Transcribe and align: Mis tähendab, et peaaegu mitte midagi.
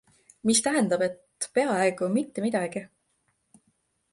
Mis 0.49 0.61
tähendab, 0.67 1.03
et 1.09 1.45
peaaegu 1.57 2.09
mitte 2.15 2.45
midagi. 2.47 2.83